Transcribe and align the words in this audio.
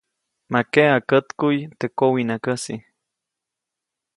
Ma 0.51 0.59
keʼa 0.73 0.95
kätkuʼy 1.09 1.57
teʼ 1.79 1.93
kowiʼnakäjsi. 1.97 2.75